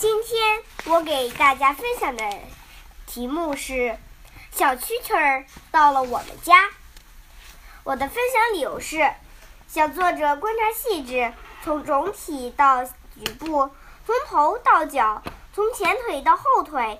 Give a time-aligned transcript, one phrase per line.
[0.00, 2.24] 今天我给大家分享的
[3.06, 3.98] 题目是
[4.50, 6.70] “小蛐蛐儿到了我们家”。
[7.84, 9.12] 我的分享理由是：
[9.68, 13.68] 小作者观察细致，从总体到局部，
[14.06, 15.22] 从头到脚，
[15.52, 16.98] 从前腿到后腿。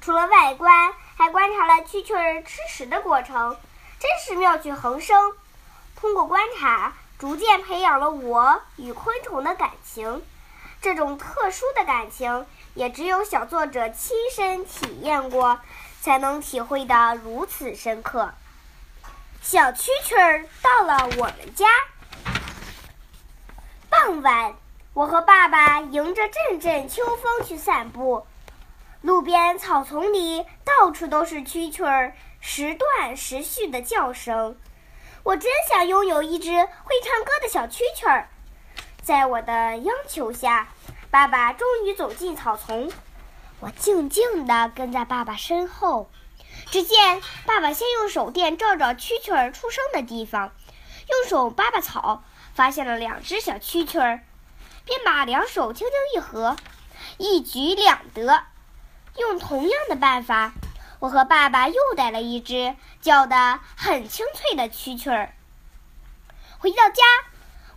[0.00, 3.56] 除了外观，还观察了蛐蛐儿吃食的过程，
[4.00, 5.36] 真是妙趣横生。
[5.94, 10.24] 通过观察，逐渐培养了我与昆虫的感情。
[10.80, 15.60] 这种特殊的感情，也只有小作者亲身体验过，
[16.00, 18.32] 才能体会得如此深刻。
[19.42, 21.66] 小蛐蛐儿到了我们家。
[23.90, 24.54] 傍晚，
[24.94, 28.26] 我和爸爸迎着阵阵秋风去散步，
[29.02, 34.56] 路边草丛里到处都是蛐蛐儿，时断时续的叫声。
[35.24, 38.28] 我真想拥有一只会唱歌的小蛐蛐儿。
[39.02, 40.68] 在我的央求下，
[41.10, 42.92] 爸爸终于走进草丛。
[43.60, 46.10] 我静静地跟在爸爸身后。
[46.70, 50.52] 只见爸爸先用手电照照蛐蛐儿出生的地方，
[51.08, 52.22] 用手扒扒草，
[52.54, 54.20] 发现了两只小蛐蛐儿，
[54.84, 56.56] 便把两手轻轻一合，
[57.18, 58.44] 一举两得。
[59.16, 60.52] 用同样的办法，
[61.00, 65.34] 我和爸爸又逮了一只叫得很清脆的蛐蛐儿。
[66.58, 67.02] 回到家。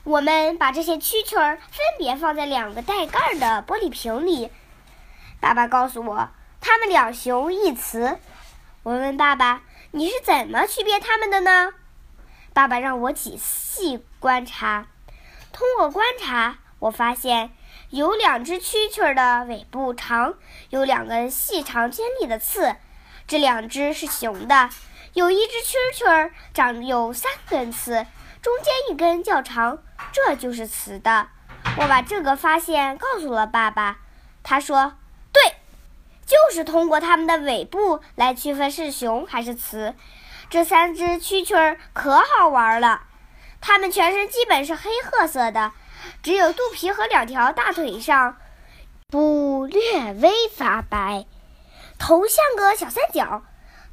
[0.04, 4.52] 我们把这些蛐蛐儿分别放在两个带盖的玻璃瓶里。
[5.40, 8.20] 爸爸告诉我，它们两雄一雌。
[8.84, 11.72] 我问爸爸：“你是怎么区别它们的呢？”
[12.54, 14.88] 爸爸让我仔细观察。
[15.54, 17.52] 通过观察，我发现
[17.90, 20.34] 有两只蛐蛐儿的尾部长，
[20.70, 22.76] 有两根细长尖利的刺，
[23.26, 24.70] 这两只是雄的。
[25.14, 28.06] 有一只蛐蛐儿长有三根刺。
[28.42, 29.82] 中间一根较长，
[30.14, 31.28] 这就是雌的。
[31.78, 33.98] 我把这个发现告诉了爸爸，
[34.44, 34.94] 他说
[35.34, 35.42] ：“对，
[36.26, 39.96] 就是通过它们的尾部来区分是雄还是雌。
[40.52, 43.02] 这三只蛐蛐儿可好玩了，
[43.60, 45.72] 它们全身基本是黑褐色的，
[46.22, 48.38] 只有肚皮和两条大腿上
[49.08, 51.26] 部略微发白，
[51.98, 53.42] 头像个小三角，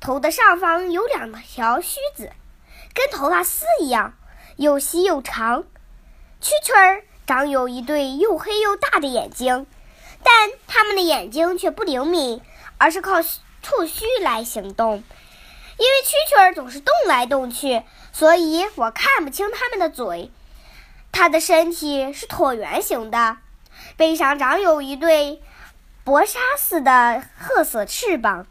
[0.00, 2.30] 头的上方有两条须子，
[2.92, 4.12] 跟头发丝一样。”
[4.56, 5.64] 又细又长，
[6.42, 9.66] 蛐蛐儿长有一对又黑又大的眼睛，
[10.22, 12.40] 但它们的眼睛却不灵敏，
[12.78, 15.04] 而是靠触须来行动。
[15.76, 20.30] 因为蛐蛐儿总是动来动去，所以我看不清它们的嘴。
[21.12, 23.36] 它的身体是椭圆形的，
[23.96, 25.42] 背上长有一对
[26.04, 28.46] 薄纱似的褐色翅膀。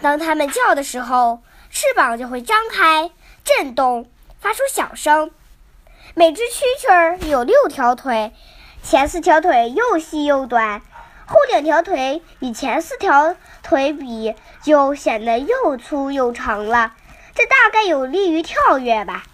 [0.00, 3.10] 当它们叫的时候，翅膀就会张开、
[3.44, 4.08] 震动，
[4.40, 5.30] 发出响声。
[6.14, 8.32] 每只蛐蛐儿有六条腿，
[8.82, 10.80] 前四条腿又细又短，
[11.26, 16.94] 后两条腿与前四条腿比就显得又粗又长了。
[17.34, 19.24] 这大概有利于跳跃吧。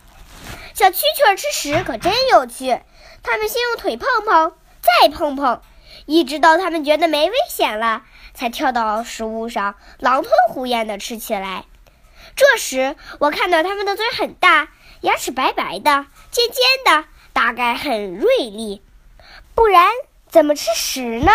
[0.75, 2.81] 小蛐蛐儿吃食可真有趣，
[3.23, 4.53] 它们先用腿碰碰，
[4.83, 5.63] 再碰碰，
[6.05, 8.03] 一直到它们觉得没危险了，
[8.35, 11.65] 才跳到食物上，狼吞虎咽地吃起来。
[12.37, 14.69] 这时，我看到它们的嘴很大。
[15.05, 17.05] 牙齿白白的、尖尖的，
[17.35, 18.81] 大概很锐利，
[19.55, 19.91] 不然
[20.31, 21.31] 怎么吃食呢？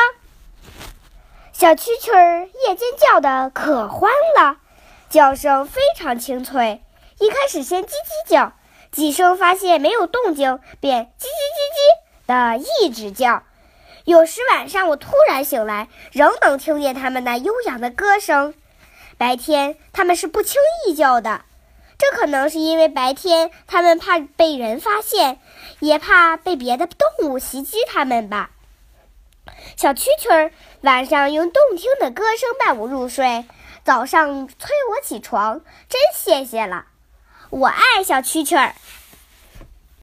[1.54, 4.58] 小蛐蛐儿夜间叫的可欢了，
[5.08, 6.82] 叫声非常清脆。
[7.20, 8.54] 一开始先叽叽叫，
[8.92, 13.44] 几声发现没有动静，便叽叽叽叽的一直叫。
[14.06, 18.56] 有时晚上我突然醒来，仍能听见它们那悠扬的歌声。
[19.20, 21.42] 白天它们是不轻易叫的。
[22.00, 25.40] 这可能是因为白天它们怕被人发现，
[25.80, 28.52] 也怕被别的动物袭击它们吧。
[29.76, 30.52] 小蛐蛐儿
[30.82, 33.46] 晚上用动听的歌声伴我入睡，
[33.84, 36.86] 早上催我起床，真谢谢了。
[37.50, 38.74] 我爱小蛐蛐儿。